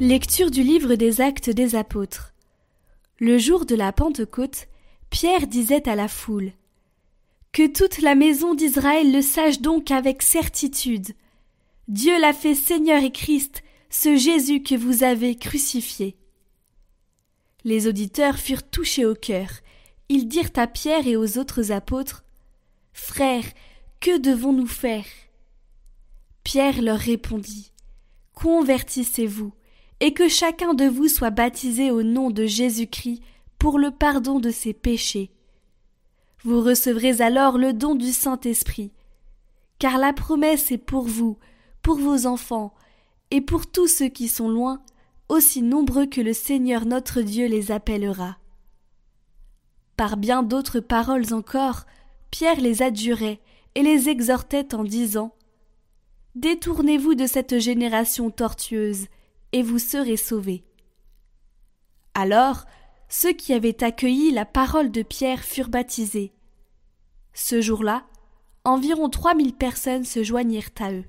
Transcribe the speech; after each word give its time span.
Lecture 0.00 0.50
du 0.50 0.62
livre 0.62 0.94
des 0.96 1.22
actes 1.22 1.48
des 1.48 1.74
apôtres. 1.74 2.34
Le 3.18 3.38
jour 3.38 3.64
de 3.64 3.74
la 3.74 3.92
Pentecôte, 3.92 4.68
Pierre 5.08 5.46
disait 5.46 5.88
à 5.88 5.94
la 5.94 6.06
foule 6.06 6.52
Que 7.52 7.66
toute 7.66 8.02
la 8.02 8.14
maison 8.14 8.54
d'Israël 8.54 9.10
le 9.10 9.22
sache 9.22 9.62
donc 9.62 9.90
avec 9.90 10.20
certitude. 10.20 11.14
Dieu 11.88 12.20
l'a 12.20 12.34
fait 12.34 12.54
Seigneur 12.54 13.02
et 13.02 13.10
Christ, 13.10 13.62
ce 13.88 14.16
Jésus 14.16 14.62
que 14.62 14.74
vous 14.74 15.02
avez 15.02 15.34
crucifié. 15.34 16.18
Les 17.64 17.88
auditeurs 17.88 18.36
furent 18.36 18.68
touchés 18.68 19.06
au 19.06 19.14
cœur. 19.14 19.48
Ils 20.10 20.28
dirent 20.28 20.52
à 20.56 20.66
Pierre 20.66 21.06
et 21.06 21.16
aux 21.16 21.38
autres 21.38 21.72
apôtres 21.72 22.22
Frères, 22.92 23.50
que 24.00 24.18
devons-nous 24.18 24.66
faire? 24.66 25.06
Pierre 26.44 26.82
leur 26.82 26.98
répondit 26.98 27.72
Convertissez-vous 28.34 29.54
et 30.00 30.12
que 30.12 30.28
chacun 30.28 30.74
de 30.74 30.84
vous 30.84 31.08
soit 31.08 31.30
baptisé 31.30 31.90
au 31.90 32.02
nom 32.02 32.30
de 32.30 32.46
Jésus-Christ 32.46 33.22
pour 33.58 33.78
le 33.78 33.90
pardon 33.90 34.40
de 34.40 34.50
ses 34.50 34.74
péchés. 34.74 35.30
Vous 36.42 36.60
recevrez 36.60 37.20
alors 37.22 37.58
le 37.58 37.72
don 37.72 37.94
du 37.94 38.12
Saint-Esprit, 38.12 38.92
car 39.78 39.98
la 39.98 40.12
promesse 40.12 40.70
est 40.70 40.78
pour 40.78 41.04
vous, 41.04 41.38
pour 41.82 41.96
vos 41.98 42.26
enfants, 42.26 42.74
et 43.30 43.40
pour 43.40 43.66
tous 43.66 43.88
ceux 43.88 44.08
qui 44.08 44.28
sont 44.28 44.48
loin, 44.48 44.82
aussi 45.28 45.62
nombreux 45.62 46.06
que 46.06 46.20
le 46.20 46.32
Seigneur 46.32 46.86
notre 46.86 47.20
Dieu 47.20 47.46
les 47.46 47.72
appellera. 47.72 48.36
Par 49.96 50.16
bien 50.16 50.42
d'autres 50.42 50.80
paroles 50.80 51.32
encore, 51.32 51.84
Pierre 52.30 52.60
les 52.60 52.82
adjurait 52.82 53.40
et 53.74 53.82
les 53.82 54.08
exhortait 54.08 54.74
en 54.74 54.84
disant 54.84 55.34
Détournez-vous 56.34 57.14
de 57.14 57.26
cette 57.26 57.58
génération 57.58 58.30
tortueuse, 58.30 59.06
et 59.52 59.62
vous 59.62 59.78
serez 59.78 60.16
sauvés. 60.16 60.64
Alors, 62.14 62.64
ceux 63.08 63.32
qui 63.32 63.52
avaient 63.52 63.84
accueilli 63.84 64.32
la 64.32 64.44
parole 64.44 64.90
de 64.90 65.02
Pierre 65.02 65.42
furent 65.42 65.68
baptisés. 65.68 66.32
Ce 67.34 67.60
jour-là, 67.60 68.04
environ 68.64 69.08
trois 69.08 69.34
mille 69.34 69.54
personnes 69.54 70.04
se 70.04 70.22
joignirent 70.22 70.70
à 70.80 70.92
eux. 70.92 71.04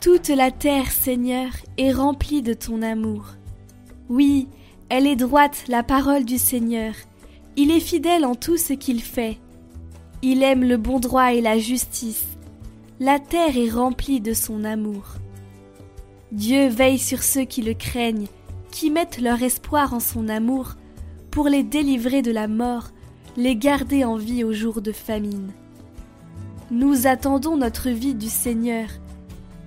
Toute 0.00 0.28
la 0.28 0.50
terre, 0.50 0.90
Seigneur, 0.90 1.50
est 1.78 1.92
remplie 1.92 2.42
de 2.42 2.52
ton 2.52 2.82
amour. 2.82 3.36
Oui, 4.10 4.48
elle 4.90 5.06
est 5.06 5.16
droite, 5.16 5.64
la 5.68 5.82
parole 5.82 6.26
du 6.26 6.36
Seigneur. 6.36 6.94
Il 7.56 7.70
est 7.70 7.80
fidèle 7.80 8.26
en 8.26 8.34
tout 8.34 8.58
ce 8.58 8.74
qu'il 8.74 9.00
fait. 9.00 9.38
Il 10.26 10.42
aime 10.42 10.64
le 10.64 10.78
bon 10.78 11.00
droit 11.00 11.34
et 11.34 11.42
la 11.42 11.58
justice. 11.58 12.24
La 12.98 13.18
terre 13.18 13.58
est 13.58 13.68
remplie 13.68 14.22
de 14.22 14.32
son 14.32 14.64
amour. 14.64 15.04
Dieu 16.32 16.66
veille 16.68 16.98
sur 16.98 17.22
ceux 17.22 17.44
qui 17.44 17.60
le 17.60 17.74
craignent, 17.74 18.28
qui 18.70 18.90
mettent 18.90 19.20
leur 19.20 19.42
espoir 19.42 19.92
en 19.92 20.00
son 20.00 20.30
amour, 20.30 20.76
pour 21.30 21.50
les 21.50 21.62
délivrer 21.62 22.22
de 22.22 22.30
la 22.30 22.48
mort, 22.48 22.88
les 23.36 23.54
garder 23.54 24.02
en 24.02 24.16
vie 24.16 24.44
au 24.44 24.54
jour 24.54 24.80
de 24.80 24.92
famine. 24.92 25.52
Nous 26.70 27.06
attendons 27.06 27.58
notre 27.58 27.90
vie 27.90 28.14
du 28.14 28.30
Seigneur. 28.30 28.88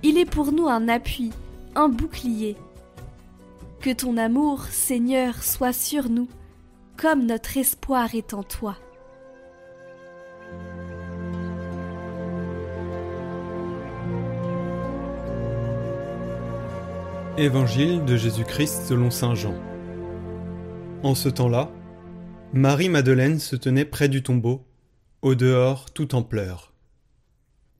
Il 0.02 0.18
est 0.18 0.28
pour 0.28 0.50
nous 0.50 0.66
un 0.66 0.88
appui, 0.88 1.30
un 1.76 1.88
bouclier. 1.88 2.56
Que 3.80 3.90
ton 3.90 4.16
amour, 4.16 4.64
Seigneur, 4.64 5.40
soit 5.44 5.72
sur 5.72 6.08
nous, 6.08 6.26
comme 6.96 7.26
notre 7.26 7.56
espoir 7.58 8.16
est 8.16 8.34
en 8.34 8.42
toi. 8.42 8.76
Évangile 17.40 18.04
de 18.04 18.16
Jésus-Christ 18.16 18.86
selon 18.88 19.12
Saint 19.12 19.36
Jean. 19.36 19.54
En 21.04 21.14
ce 21.14 21.28
temps-là, 21.28 21.70
Marie-Madeleine 22.52 23.38
se 23.38 23.54
tenait 23.54 23.84
près 23.84 24.08
du 24.08 24.24
tombeau, 24.24 24.66
au 25.22 25.36
dehors 25.36 25.88
tout 25.92 26.16
en 26.16 26.24
pleurs. 26.24 26.72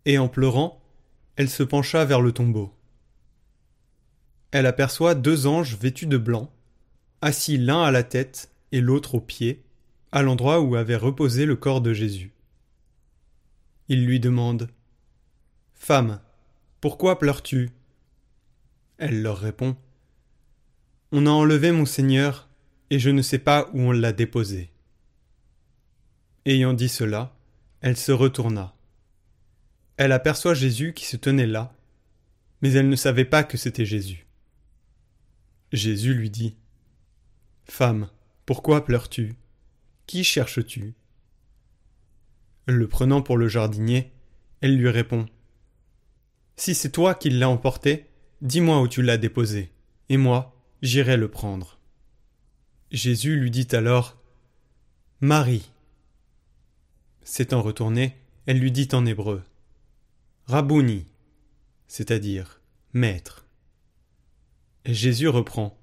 Et 0.04 0.16
en 0.16 0.28
pleurant, 0.28 0.80
elle 1.34 1.50
se 1.50 1.64
pencha 1.64 2.04
vers 2.04 2.20
le 2.20 2.30
tombeau. 2.30 2.72
Elle 4.52 4.66
aperçoit 4.66 5.16
deux 5.16 5.48
anges 5.48 5.76
vêtus 5.76 6.06
de 6.06 6.18
blanc, 6.18 6.52
assis 7.20 7.58
l'un 7.58 7.82
à 7.82 7.90
la 7.90 8.04
tête 8.04 8.52
et 8.70 8.80
l'autre 8.80 9.16
aux 9.16 9.20
pieds, 9.20 9.64
à 10.12 10.22
l'endroit 10.22 10.60
où 10.60 10.76
avait 10.76 10.94
reposé 10.94 11.46
le 11.46 11.56
corps 11.56 11.80
de 11.80 11.92
Jésus. 11.92 12.30
Ils 13.88 14.06
lui 14.06 14.20
demandent 14.20 14.68
Femme, 15.74 16.20
pourquoi 16.80 17.18
pleures-tu? 17.18 17.72
Elle 18.98 19.22
leur 19.22 19.38
répond 19.38 19.76
On 21.12 21.26
a 21.26 21.30
enlevé 21.30 21.72
mon 21.72 21.86
Seigneur, 21.86 22.48
et 22.90 22.98
je 22.98 23.10
ne 23.10 23.22
sais 23.22 23.38
pas 23.38 23.70
où 23.72 23.80
on 23.80 23.92
l'a 23.92 24.12
déposé. 24.12 24.70
Ayant 26.44 26.72
dit 26.72 26.88
cela, 26.88 27.36
elle 27.80 27.96
se 27.96 28.12
retourna. 28.12 28.74
Elle 29.96 30.12
aperçoit 30.12 30.54
Jésus 30.54 30.94
qui 30.94 31.04
se 31.04 31.16
tenait 31.16 31.46
là, 31.46 31.74
mais 32.60 32.72
elle 32.72 32.88
ne 32.88 32.96
savait 32.96 33.24
pas 33.24 33.44
que 33.44 33.56
c'était 33.56 33.86
Jésus. 33.86 34.26
Jésus 35.72 36.14
lui 36.14 36.30
dit 36.30 36.56
Femme, 37.64 38.08
pourquoi 38.46 38.84
pleures-tu? 38.84 39.36
Qui 40.06 40.24
cherches-tu? 40.24 40.94
Le 42.66 42.88
prenant 42.88 43.22
pour 43.22 43.36
le 43.36 43.48
jardinier, 43.48 44.10
elle 44.60 44.76
lui 44.76 44.88
répond 44.88 45.26
Si 46.56 46.74
c'est 46.74 46.90
toi 46.90 47.14
qui 47.14 47.30
l'as 47.30 47.50
emporté, 47.50 48.07
Dis-moi 48.40 48.80
où 48.80 48.86
tu 48.86 49.02
l'as 49.02 49.16
déposé, 49.16 49.72
et 50.08 50.16
moi, 50.16 50.54
j'irai 50.80 51.16
le 51.16 51.28
prendre. 51.28 51.78
Jésus 52.92 53.36
lui 53.36 53.50
dit 53.50 53.66
alors 53.72 54.16
Marie. 55.20 55.72
S'étant 57.22 57.60
retournée, 57.60 58.16
elle 58.46 58.60
lui 58.60 58.70
dit 58.70 58.88
en 58.92 59.04
hébreu 59.04 59.42
Rabouni, 60.46 61.06
c'est-à-dire 61.88 62.60
Maître. 62.92 63.44
Jésus 64.86 65.28
reprend 65.28 65.76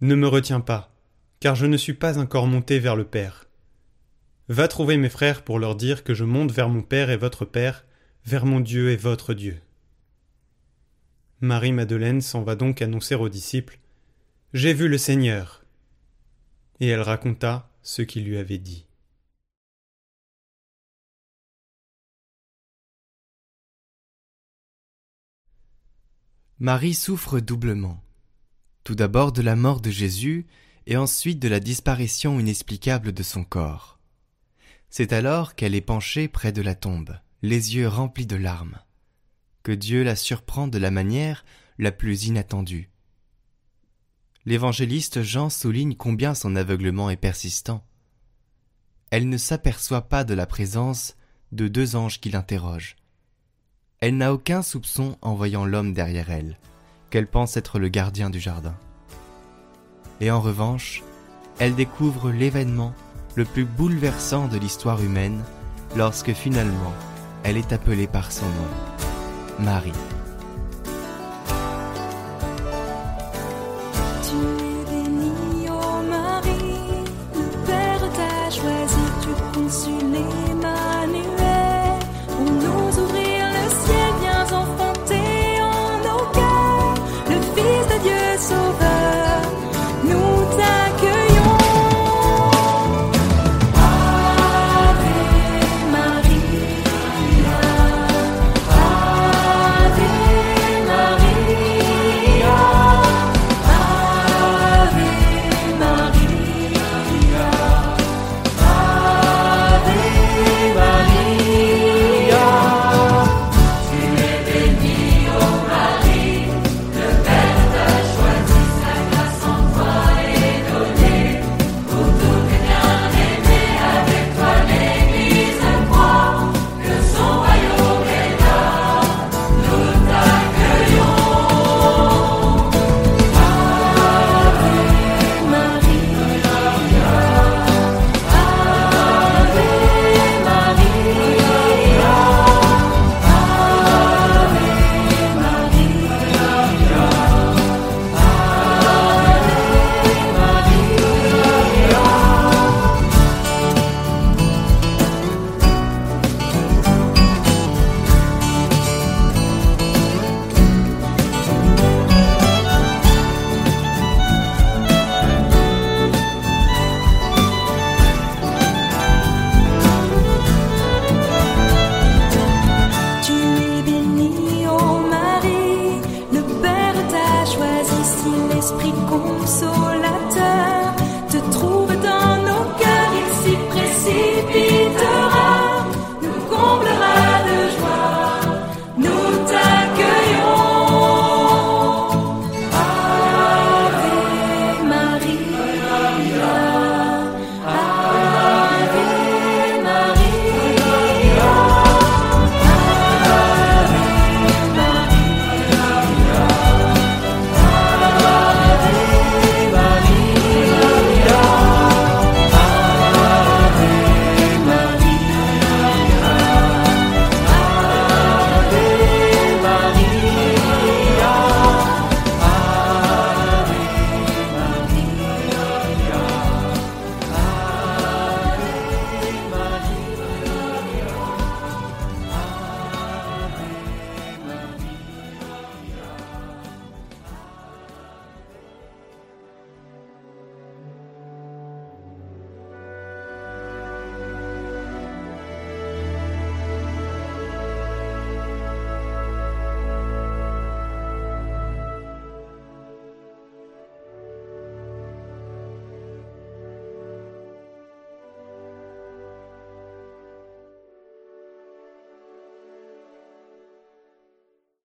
Ne 0.00 0.14
me 0.14 0.28
retiens 0.28 0.60
pas, 0.60 0.94
car 1.40 1.56
je 1.56 1.66
ne 1.66 1.76
suis 1.76 1.94
pas 1.94 2.16
encore 2.16 2.46
monté 2.46 2.78
vers 2.78 2.94
le 2.94 3.04
Père. 3.04 3.48
Va 4.48 4.68
trouver 4.68 4.96
mes 4.96 5.08
frères 5.08 5.42
pour 5.42 5.58
leur 5.58 5.74
dire 5.74 6.04
que 6.04 6.14
je 6.14 6.24
monte 6.24 6.52
vers 6.52 6.68
mon 6.68 6.82
Père 6.82 7.10
et 7.10 7.16
votre 7.16 7.44
Père, 7.44 7.84
vers 8.24 8.46
mon 8.46 8.60
Dieu 8.60 8.92
et 8.92 8.96
votre 8.96 9.34
Dieu. 9.34 9.60
Marie-Madeleine 11.44 12.22
s'en 12.22 12.42
va 12.42 12.56
donc 12.56 12.80
annoncer 12.80 13.14
aux 13.14 13.28
disciples 13.28 13.78
J'ai 14.54 14.72
vu 14.72 14.88
le 14.88 14.96
Seigneur. 14.96 15.62
Et 16.80 16.88
elle 16.88 17.02
raconta 17.02 17.70
ce 17.82 18.00
qu'il 18.00 18.24
lui 18.24 18.38
avait 18.38 18.56
dit. 18.56 18.86
Marie 26.58 26.94
souffre 26.94 27.40
doublement. 27.40 28.02
Tout 28.82 28.94
d'abord 28.94 29.30
de 29.30 29.42
la 29.42 29.54
mort 29.54 29.82
de 29.82 29.90
Jésus 29.90 30.46
et 30.86 30.96
ensuite 30.96 31.40
de 31.40 31.48
la 31.48 31.60
disparition 31.60 32.40
inexplicable 32.40 33.12
de 33.12 33.22
son 33.22 33.44
corps. 33.44 33.98
C'est 34.88 35.12
alors 35.12 35.54
qu'elle 35.56 35.74
est 35.74 35.82
penchée 35.82 36.26
près 36.26 36.52
de 36.52 36.62
la 36.62 36.74
tombe, 36.74 37.18
les 37.42 37.76
yeux 37.76 37.88
remplis 37.88 38.26
de 38.26 38.36
larmes 38.36 38.78
que 39.64 39.72
Dieu 39.72 40.04
la 40.04 40.14
surprend 40.14 40.68
de 40.68 40.78
la 40.78 40.92
manière 40.92 41.44
la 41.78 41.90
plus 41.90 42.26
inattendue. 42.26 42.90
L'évangéliste 44.44 45.22
Jean 45.22 45.50
souligne 45.50 45.96
combien 45.96 46.34
son 46.34 46.54
aveuglement 46.54 47.10
est 47.10 47.16
persistant. 47.16 47.84
Elle 49.10 49.28
ne 49.28 49.38
s'aperçoit 49.38 50.02
pas 50.02 50.22
de 50.22 50.34
la 50.34 50.46
présence 50.46 51.16
de 51.50 51.66
deux 51.66 51.96
anges 51.96 52.20
qui 52.20 52.30
l'interrogent. 52.30 52.96
Elle 54.00 54.18
n'a 54.18 54.34
aucun 54.34 54.62
soupçon 54.62 55.16
en 55.22 55.34
voyant 55.34 55.64
l'homme 55.64 55.94
derrière 55.94 56.30
elle, 56.30 56.58
qu'elle 57.08 57.26
pense 57.26 57.56
être 57.56 57.78
le 57.78 57.88
gardien 57.88 58.28
du 58.28 58.40
jardin. 58.40 58.76
Et 60.20 60.30
en 60.30 60.40
revanche, 60.40 61.02
elle 61.58 61.74
découvre 61.74 62.30
l'événement 62.30 62.94
le 63.34 63.46
plus 63.46 63.64
bouleversant 63.64 64.46
de 64.46 64.58
l'histoire 64.58 65.02
humaine 65.02 65.42
lorsque 65.96 66.32
finalement 66.32 66.92
elle 67.44 67.56
est 67.56 67.72
appelée 67.72 68.06
par 68.06 68.30
son 68.30 68.46
nom. 68.46 69.03
Marie. 69.58 69.92